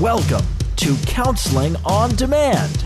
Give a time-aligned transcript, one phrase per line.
[0.00, 0.46] Welcome
[0.76, 2.84] to Counseling on Demand.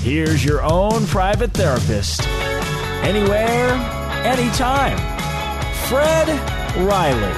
[0.00, 2.26] Here's your own private therapist.
[3.02, 3.72] Anywhere,
[4.24, 4.96] anytime.
[5.88, 6.26] Fred
[6.88, 7.34] Riley.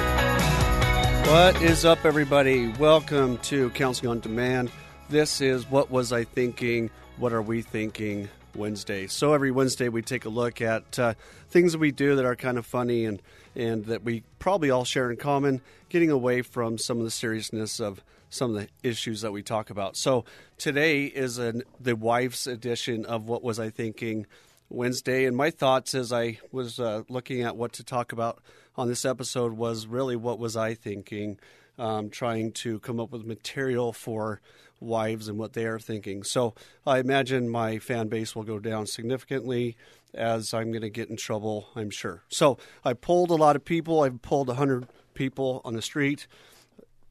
[1.29, 2.69] What is up, everybody?
[2.79, 4.71] Welcome to Counseling on Demand.
[5.09, 6.89] This is What Was I Thinking?
[7.17, 8.29] What Are We Thinking?
[8.55, 9.07] Wednesday.
[9.07, 11.15] So every Wednesday we take a look at uh,
[11.49, 13.21] things that we do that are kind of funny and,
[13.57, 17.81] and that we probably all share in common, getting away from some of the seriousness
[17.81, 19.95] of some of the issues that we talk about.
[19.97, 20.25] So
[20.57, 24.25] today is an, the wife's edition of What Was I Thinking
[24.69, 25.25] Wednesday.
[25.25, 28.41] And my thoughts as I was uh, looking at what to talk about
[28.75, 31.39] on this episode was really what was I thinking,
[31.79, 34.41] um, trying to come up with material for
[34.79, 36.23] wives and what they are thinking.
[36.23, 36.53] So
[36.85, 39.75] I imagine my fan base will go down significantly
[40.13, 42.23] as I'm going to get in trouble, I'm sure.
[42.29, 44.03] So I pulled a lot of people.
[44.03, 46.27] I've pulled 100 people on the street,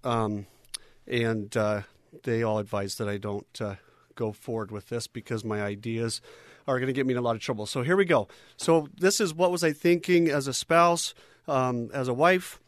[0.05, 0.47] um,
[1.07, 1.83] and uh,
[2.25, 3.77] they all advise that I don't uh,
[4.15, 6.21] go forward with this because my ideas
[6.67, 7.67] are going to get me in a lot of trouble.
[7.67, 8.29] So here we go.
[8.57, 11.15] So this is what was I thinking as a spouse,
[11.47, 12.59] um, as a wife.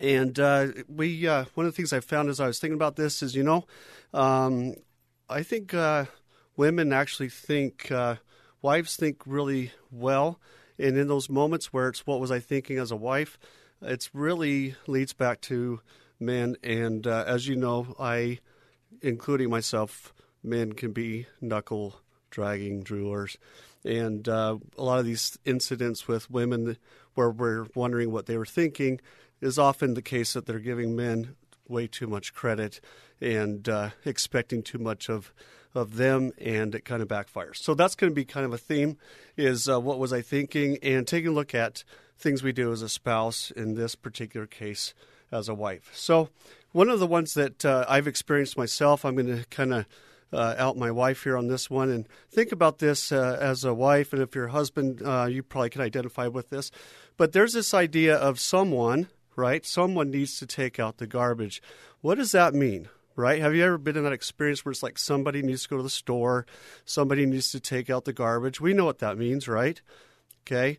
[0.00, 2.96] And uh, we, uh, one of the things I found as I was thinking about
[2.96, 3.66] this is, you know,
[4.14, 4.74] um,
[5.28, 6.06] I think uh,
[6.56, 8.16] women actually think, uh,
[8.62, 10.40] wives think really well.
[10.78, 13.38] And in those moments where it's what was I thinking as a wife,
[13.82, 15.80] it really leads back to
[16.20, 16.56] men.
[16.62, 18.38] And uh, as you know, I,
[19.02, 23.36] including myself, men can be knuckle dragging droolers.
[23.84, 26.76] And uh, a lot of these incidents with women
[27.14, 29.00] where we're wondering what they were thinking
[29.40, 31.34] is often the case that they're giving men
[31.66, 32.80] way too much credit
[33.20, 35.32] and uh, expecting too much of
[35.72, 37.58] of them, and it kind of backfires.
[37.58, 38.96] So that's going to be kind of a theme:
[39.36, 41.84] is uh, what was I thinking, and taking a look at
[42.18, 44.94] things we do as a spouse in this particular case
[45.32, 45.90] as a wife.
[45.94, 46.28] So
[46.72, 49.86] one of the ones that uh, I've experienced myself, I'm going to kind of
[50.32, 53.74] uh, out my wife here on this one and think about this uh, as a
[53.74, 56.70] wife and if your husband uh, you probably can identify with this
[57.16, 59.08] but there's this idea of someone
[59.40, 59.64] right?
[59.64, 61.62] Someone needs to take out the garbage.
[62.00, 62.88] What does that mean?
[63.16, 63.40] Right?
[63.40, 65.82] Have you ever been in that experience where it's like somebody needs to go to
[65.82, 66.46] the store,
[66.84, 68.60] somebody needs to take out the garbage?
[68.60, 69.80] We know what that means, right?
[70.42, 70.78] Okay.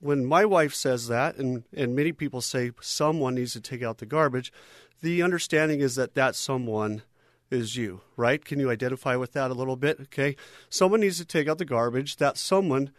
[0.00, 3.98] When my wife says that, and, and many people say someone needs to take out
[3.98, 4.52] the garbage,
[5.00, 7.02] the understanding is that that someone
[7.50, 8.44] is you, right?
[8.44, 10.00] Can you identify with that a little bit?
[10.00, 10.36] Okay.
[10.68, 12.16] Someone needs to take out the garbage.
[12.16, 12.90] That someone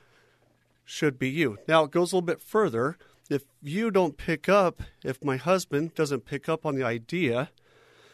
[0.85, 1.57] should be you.
[1.67, 2.97] Now, it goes a little bit further
[3.29, 7.49] if you don't pick up, if my husband doesn't pick up on the idea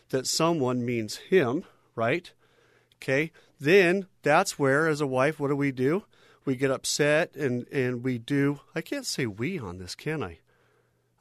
[0.09, 1.63] that someone means him,
[1.95, 2.31] right?
[2.97, 6.03] Okay, then that's where, as a wife, what do we do?
[6.49, 10.39] We get upset and, and we do, I can't say we on this, can I?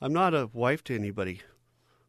[0.00, 1.42] I'm not a wife to anybody.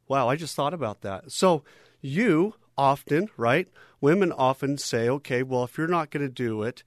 [0.08, 1.30] Wow, I just thought about that.
[1.30, 1.66] So
[2.00, 3.68] you often, right?
[4.00, 6.86] Women often say, okay, well, if you're not going to do it,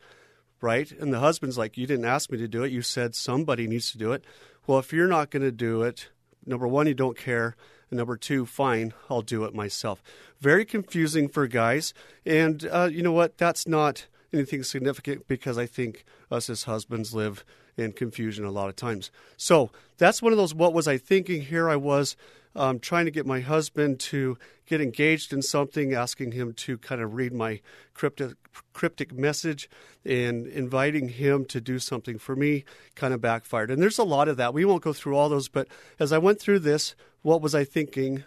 [0.62, 0.90] right?
[0.90, 2.72] And the husband's like, you didn't ask me to do it.
[2.72, 4.24] You said somebody needs to do it.
[4.66, 6.08] Well, if you're not going to do it,
[6.46, 7.56] number one, you don't care.
[7.90, 10.02] And number two, fine, I'll do it myself.
[10.40, 11.92] Very confusing for guys.
[12.24, 13.36] And uh, you know what?
[13.36, 17.44] That's not anything significant because I think us as husbands live
[17.76, 19.10] in confusion a lot of times.
[19.36, 21.42] So that's one of those what was I thinking?
[21.42, 22.16] Here I was
[22.54, 27.00] um, trying to get my husband to get engaged in something, asking him to kind
[27.00, 27.60] of read my
[27.94, 28.34] cryptic,
[28.72, 29.68] cryptic message
[30.04, 32.64] and inviting him to do something for me
[32.94, 33.70] kind of backfired.
[33.70, 34.54] And there's a lot of that.
[34.54, 35.68] We won't go through all those, but
[35.98, 38.24] as I went through this, what was I thinking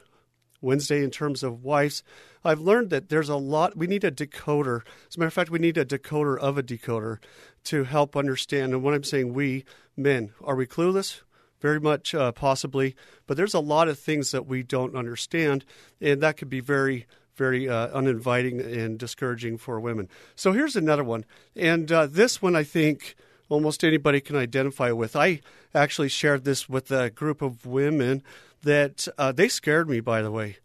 [0.65, 2.03] Wednesday in terms of wives?
[2.43, 4.81] I've learned that there's a lot, we need a decoder.
[5.07, 7.19] As a matter of fact, we need a decoder of a decoder
[7.65, 8.73] to help understand.
[8.73, 9.63] And when I'm saying we,
[9.95, 11.21] men, are we clueless?
[11.61, 12.95] very much uh, possibly,
[13.25, 15.65] but there's a lot of things that we don't understand,
[15.99, 20.07] and that could be very, very uh, uninviting and discouraging for women.
[20.35, 21.25] So here's another one,
[21.55, 23.15] and uh, this one I think
[23.49, 25.15] almost anybody can identify with.
[25.15, 25.41] I
[25.73, 28.21] actually shared this with a group of women
[28.65, 30.01] that uh, they scared me.
[30.01, 30.57] By the way,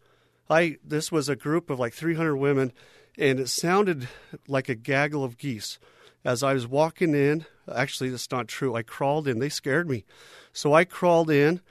[0.49, 2.73] I this was a group of like 300 women,
[3.17, 4.09] and it sounded
[4.47, 5.79] like a gaggle of geese.
[6.23, 8.75] As I was walking in, actually, that's not true.
[8.75, 9.39] I crawled in.
[9.39, 10.05] They scared me.
[10.53, 11.61] So I crawled in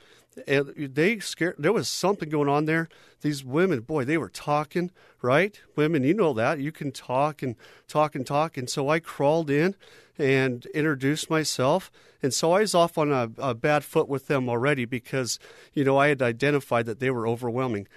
[0.46, 1.56] and they scared.
[1.58, 2.88] There was something going on there.
[3.20, 4.90] These women, boy, they were talking,
[5.22, 5.60] right?
[5.76, 7.54] Women, you know that you can talk and
[7.86, 8.56] talk and talk.
[8.56, 9.76] And so I crawled in
[10.20, 11.90] and introduced myself.
[12.22, 15.38] And so I was off on a, a bad foot with them already because
[15.72, 17.88] you know I had identified that they were overwhelming.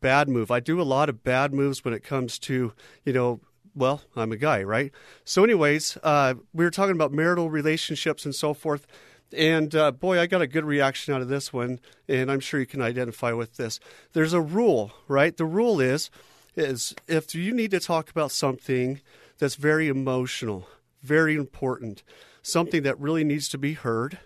[0.00, 0.50] Bad move.
[0.50, 2.72] I do a lot of bad moves when it comes to
[3.04, 3.40] you know
[3.74, 4.90] well, I'm a guy, right?
[5.24, 8.88] So, anyways, uh, we were talking about marital relationships and so forth.
[9.32, 12.58] And uh, boy, I got a good reaction out of this one, and I'm sure
[12.58, 13.78] you can identify with this.
[14.14, 15.36] There's a rule, right?
[15.36, 16.10] The rule is
[16.56, 19.00] is if you need to talk about something
[19.38, 20.66] that's very emotional,
[21.02, 22.02] very important,
[22.42, 24.18] something that really needs to be heard.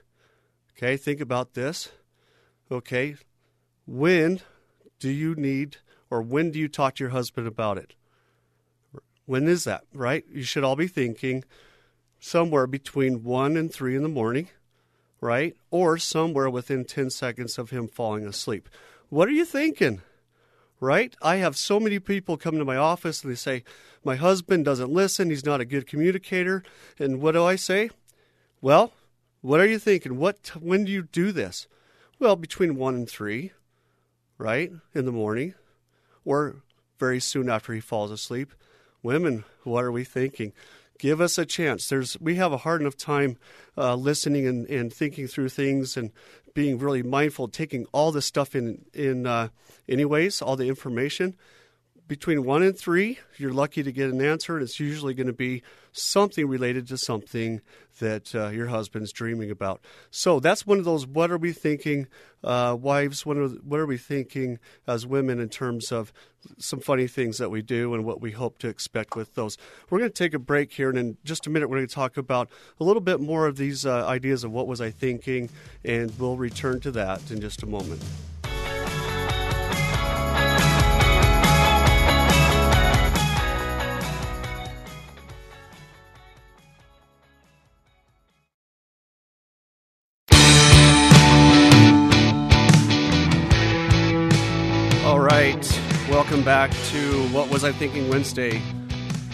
[0.76, 1.90] Okay, think about this.
[2.70, 3.16] Okay,
[3.86, 4.40] when
[4.98, 5.78] do you need
[6.10, 7.94] or when do you talk to your husband about it?
[9.26, 10.24] When is that, right?
[10.30, 11.44] You should all be thinking
[12.18, 14.48] somewhere between 1 and 3 in the morning
[15.22, 15.56] right?
[15.70, 18.68] Or somewhere within 10 seconds of him falling asleep.
[19.08, 20.02] What are you thinking?
[20.82, 21.14] Right?
[21.22, 23.62] I have so many people come to my office and they say,
[24.02, 25.30] My husband doesn't listen.
[25.30, 26.64] He's not a good communicator.
[26.98, 27.90] And what do I say?
[28.60, 28.92] Well,
[29.42, 30.16] what are you thinking?
[30.16, 31.68] What, when do you do this?
[32.18, 33.52] Well, between 1 and 3,
[34.38, 34.72] right?
[34.92, 35.54] In the morning,
[36.24, 36.56] or
[36.98, 38.52] very soon after he falls asleep.
[39.04, 40.52] Women, what are we thinking?
[41.02, 41.88] Give us a chance.
[41.88, 43.36] There's we have a hard enough time
[43.76, 46.12] uh, listening and, and thinking through things and
[46.54, 49.48] being really mindful, taking all the stuff in in uh,
[49.88, 51.36] anyways, all the information
[52.08, 55.32] between one and three, you're lucky to get an answer, and it's usually going to
[55.32, 55.62] be
[55.92, 57.60] something related to something
[58.00, 59.80] that uh, your husband's dreaming about.
[60.10, 62.08] So that's one of those what are we thinking,
[62.42, 63.24] uh, wives?
[63.24, 66.12] What are, what are we thinking as women in terms of
[66.58, 69.56] some funny things that we do and what we hope to expect with those?
[69.88, 71.94] We're going to take a break here, and in just a minute, we're going to
[71.94, 72.50] talk about
[72.80, 75.50] a little bit more of these uh, ideas of what was I thinking,
[75.84, 78.02] and we'll return to that in just a moment.
[96.32, 98.58] Welcome back to What Was I Thinking Wednesday.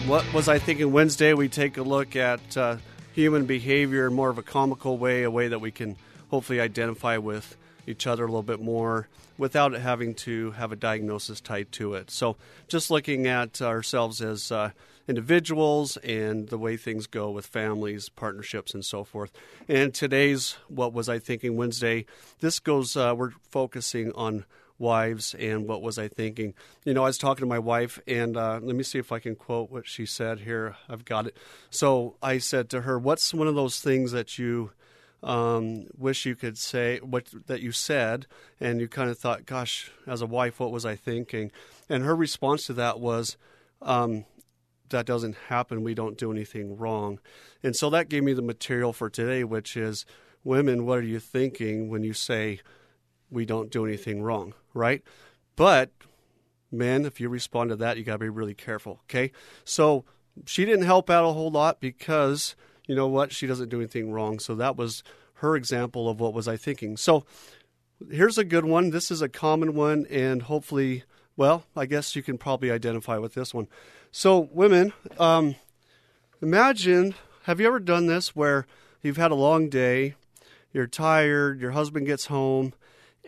[0.05, 1.33] What Was I Thinking Wednesday?
[1.33, 2.75] We take a look at uh,
[3.13, 5.95] human behavior in more of a comical way, a way that we can
[6.29, 7.55] hopefully identify with
[7.87, 9.07] each other a little bit more
[9.37, 12.11] without having to have a diagnosis tied to it.
[12.11, 12.35] So,
[12.67, 14.71] just looking at ourselves as uh,
[15.07, 19.31] individuals and the way things go with families, partnerships, and so forth.
[19.69, 22.07] And today's What Was I Thinking Wednesday,
[22.41, 24.43] this goes, uh, we're focusing on
[24.79, 26.53] wives and what was I thinking.
[26.85, 29.19] You know, I was talking to my wife, and uh, let me see if I
[29.19, 30.75] can quote what she said here.
[30.87, 31.37] I've got it.
[31.69, 34.71] So I said to her, What's one of those things that you
[35.21, 38.25] um, wish you could say, what that you said,
[38.59, 41.51] and you kind of thought, Gosh, as a wife, what was I thinking?
[41.89, 43.37] And her response to that was,
[43.81, 44.25] um,
[44.89, 45.83] that doesn't happen.
[45.83, 47.19] We don't do anything wrong.
[47.61, 50.05] And so that gave me the material for today, which is
[50.43, 52.59] women, what are you thinking when you say,
[53.31, 55.03] we don't do anything wrong, right?
[55.55, 55.91] But
[56.71, 59.31] men, if you respond to that, you got to be really careful, okay?
[59.63, 60.05] So
[60.45, 62.55] she didn't help out a whole lot because
[62.89, 63.31] you know what?
[63.31, 64.39] She doesn't do anything wrong.
[64.39, 65.03] So that was
[65.35, 66.97] her example of what was I thinking.
[66.97, 67.23] So
[68.09, 68.89] here's a good one.
[68.89, 71.03] This is a common one and hopefully,
[71.37, 73.67] well, I guess you can probably identify with this one.
[74.11, 75.55] So women, um,
[76.41, 78.65] imagine, have you ever done this where
[79.03, 80.15] you've had a long day,
[80.73, 82.73] you're tired, your husband gets home,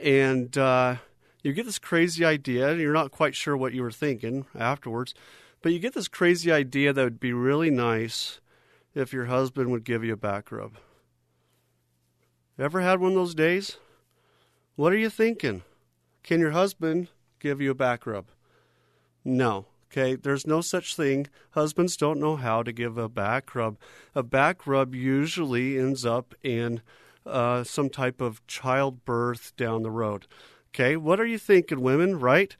[0.01, 0.95] and uh,
[1.43, 5.13] you get this crazy idea, and you're not quite sure what you were thinking afterwards,
[5.61, 8.39] but you get this crazy idea that would be really nice
[8.93, 10.77] if your husband would give you a back rub.
[12.59, 13.77] Ever had one of those days?
[14.75, 15.63] What are you thinking?
[16.23, 18.27] Can your husband give you a back rub?
[19.23, 19.65] No.
[19.91, 21.27] Okay, there's no such thing.
[21.51, 23.77] Husbands don't know how to give a back rub.
[24.15, 26.81] A back rub usually ends up in
[27.25, 30.27] uh, some type of childbirth down the road.
[30.73, 32.55] Okay, what are you thinking, women, right?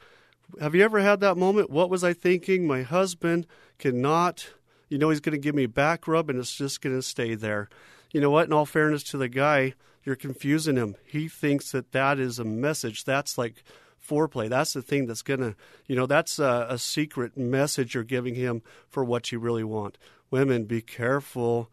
[0.59, 1.69] Have you ever had that moment?
[1.69, 2.67] What was I thinking?
[2.67, 3.47] My husband
[3.79, 4.49] cannot,
[4.89, 7.01] you know, he's going to give me a back rub and it's just going to
[7.01, 7.69] stay there.
[8.11, 8.47] You know what?
[8.47, 10.95] In all fairness to the guy, you're confusing him.
[11.05, 13.05] He thinks that that is a message.
[13.05, 13.63] That's like
[14.05, 14.49] foreplay.
[14.49, 15.55] That's the thing that's going to,
[15.87, 19.97] you know, that's a, a secret message you're giving him for what you really want.
[20.29, 21.69] Women, be careful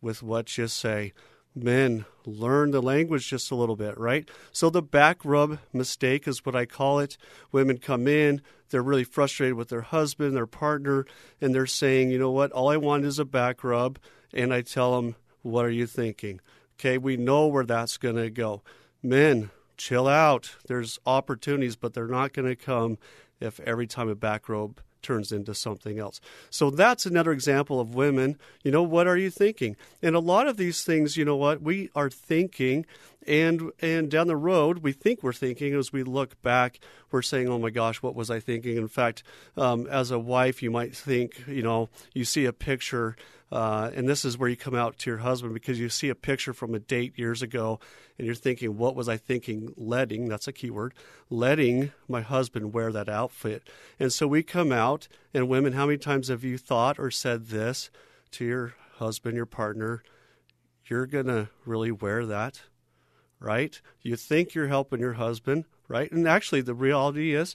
[0.00, 1.12] with what you say
[1.54, 4.28] men learn the language just a little bit, right?
[4.52, 7.16] So the back rub mistake is what I call it.
[7.50, 8.40] Women come in,
[8.70, 11.04] they're really frustrated with their husband, their partner,
[11.40, 13.98] and they're saying, you know what, all I want is a back rub.
[14.32, 16.40] And I tell them, what are you thinking?
[16.78, 18.62] Okay, we know where that's going to go.
[19.02, 20.56] Men, chill out.
[20.66, 22.98] There's opportunities, but they're not going to come
[23.40, 26.20] if every time a back robe turns into something else.
[26.50, 28.38] So that's another example of women.
[28.62, 29.76] You know, what are you thinking?
[30.02, 32.86] And a lot of these things, you know what, we are thinking
[33.26, 36.80] and and down the road we think we're thinking as we look back
[37.10, 39.22] we're saying oh my gosh what was i thinking in fact
[39.56, 43.16] um, as a wife you might think you know you see a picture
[43.52, 46.14] uh, and this is where you come out to your husband because you see a
[46.14, 47.78] picture from a date years ago
[48.16, 49.74] and you're thinking, what was I thinking?
[49.76, 50.94] Letting, that's a key word,
[51.28, 53.68] letting my husband wear that outfit.
[54.00, 57.48] And so we come out, and women, how many times have you thought or said
[57.48, 57.90] this
[58.30, 60.02] to your husband, your partner?
[60.86, 62.62] You're going to really wear that,
[63.38, 63.78] right?
[64.00, 66.10] You think you're helping your husband, right?
[66.10, 67.54] And actually, the reality is,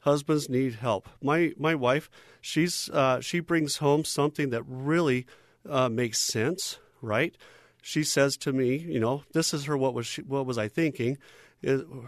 [0.00, 1.08] husbands need help.
[1.22, 5.26] My my wife, she's uh, she brings home something that really
[5.68, 7.36] uh, makes sense, right?
[7.82, 9.76] She says to me, you know, this is her.
[9.76, 11.18] What was she, what was I thinking?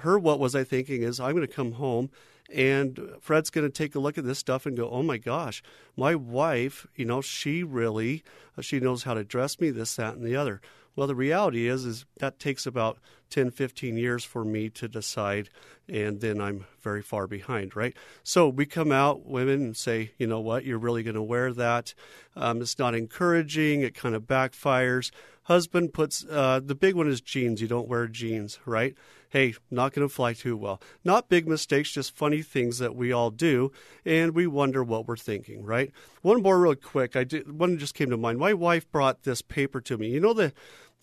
[0.00, 2.10] Her what was I thinking is I'm going to come home
[2.52, 5.62] and Fred's going to take a look at this stuff and go, "Oh my gosh,
[5.96, 8.22] my wife, you know, she really
[8.60, 10.60] she knows how to dress me this that and the other."
[11.00, 12.98] Well, the reality is is that takes about
[13.30, 15.48] 10, 15 years for me to decide,
[15.88, 17.96] and then I'm very far behind, right?
[18.22, 21.54] So we come out, women, and say, you know what, you're really going to wear
[21.54, 21.94] that.
[22.36, 23.80] Um, it's not encouraging.
[23.80, 25.10] It kind of backfires.
[25.44, 27.62] Husband puts uh, the big one is jeans.
[27.62, 28.94] You don't wear jeans, right?
[29.30, 30.82] Hey, not going to fly too well.
[31.02, 33.72] Not big mistakes, just funny things that we all do,
[34.04, 35.92] and we wonder what we're thinking, right?
[36.20, 37.16] One more, real quick.
[37.16, 38.38] I did one just came to mind.
[38.38, 40.08] My wife brought this paper to me.
[40.08, 40.52] You know the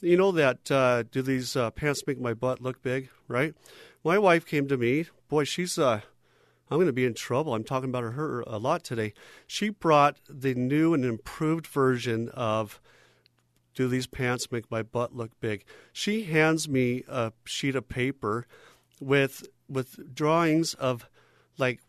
[0.01, 3.53] you know that uh, do these uh, pants make my butt look big, right?
[4.03, 5.05] My wife came to me.
[5.27, 6.01] Boy, she's uh,
[6.69, 7.53] I'm going to be in trouble.
[7.53, 9.13] I'm talking about her a lot today.
[9.45, 12.81] She brought the new and improved version of
[13.73, 15.63] Do These Pants Make My Butt Look Big?
[15.93, 18.45] She hands me a sheet of paper
[18.99, 21.09] with with drawings of
[21.57, 21.81] like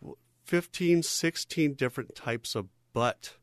[0.45, 3.35] 15, 16 different types of butt,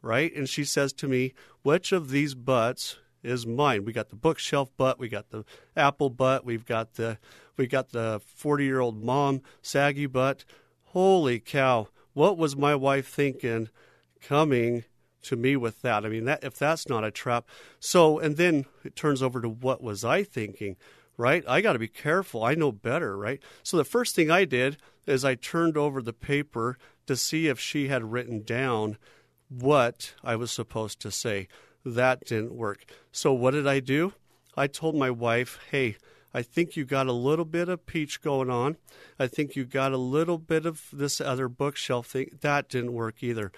[0.00, 0.34] right?
[0.34, 3.84] And she says to me, which of these butts is mine.
[3.84, 5.44] We got the bookshelf butt, we got the
[5.76, 7.18] apple butt, we've got the
[7.56, 10.44] we got the 40-year-old mom saggy butt.
[10.86, 13.68] Holy cow, what was my wife thinking
[14.20, 14.84] coming
[15.22, 16.04] to me with that?
[16.04, 17.46] I mean, that if that's not a trap.
[17.80, 20.76] So, and then it turns over to what was I thinking?
[21.16, 21.44] Right?
[21.46, 22.42] I got to be careful.
[22.42, 23.40] I know better, right?
[23.62, 26.76] So the first thing I did is I turned over the paper
[27.06, 28.98] to see if she had written down
[29.48, 31.46] what I was supposed to say.
[31.84, 32.84] That didn't work.
[33.12, 34.14] So what did I do?
[34.56, 35.96] I told my wife, hey,
[36.32, 38.76] I think you got a little bit of peach going on.
[39.18, 42.30] I think you got a little bit of this other bookshelf thing.
[42.40, 43.52] That didn't work either.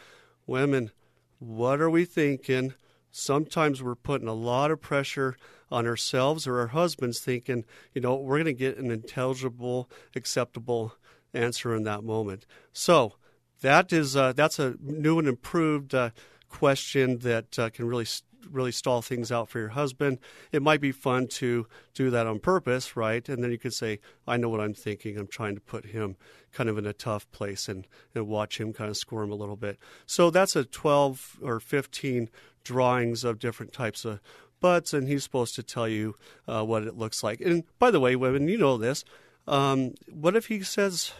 [0.47, 0.91] Women,
[1.39, 2.75] what are we thinking?
[3.11, 5.37] Sometimes we're putting a lot of pressure
[5.71, 7.65] on ourselves or our husbands thinking,
[7.95, 10.95] you know, we're going to get an intelligible, acceptable
[11.33, 12.47] answer in that moment.
[12.73, 13.15] So
[13.63, 16.11] that is uh, that's a new and improved uh,
[16.57, 18.07] question that uh, can really
[18.51, 20.19] really stall things out for your husband.
[20.53, 23.29] It might be fun to do that on purpose, right?
[23.29, 25.19] And then you could say, I know what I'm thinking.
[25.19, 26.17] I'm trying to put him
[26.53, 29.57] kind of in a tough place and, and watch him kind of squirm a little
[29.57, 29.79] bit.
[30.07, 32.31] So that's a 12 or 15
[32.65, 34.21] drawings of different types of
[34.61, 36.15] butts, and he's supposed to tell you
[36.49, 37.41] uh, what it looks like.
[37.41, 39.05] And by the way, women, you know this.
[39.47, 41.13] Um, what if he says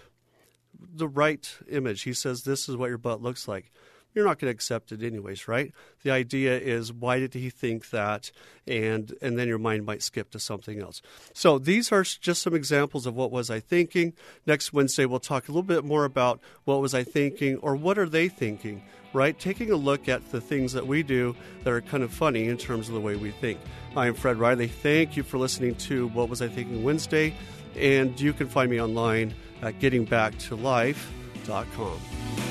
[0.79, 2.03] the right image?
[2.03, 3.71] He says, This is what your butt looks like
[4.17, 5.75] you're not going to accept it anyways, right?
[6.03, 8.31] The idea is why did he think that,
[8.67, 11.03] and and then your mind might skip to something else.
[11.35, 14.15] So these are just some examples of what was I thinking.
[14.47, 17.99] Next Wednesday we'll talk a little bit more about what was I thinking or what
[17.99, 18.83] are they thinking,
[19.13, 19.39] right?
[19.39, 22.57] Taking a look at the things that we do that are kind of funny in
[22.57, 23.61] terms of the way we think.
[23.95, 24.69] I am Fred Riley.
[24.69, 27.35] Thank you for listening to What Was I Thinking Wednesday,
[27.77, 32.46] and you can find me online at gettingbacktolife.com.